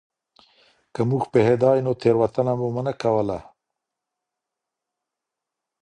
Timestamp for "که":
0.93-1.01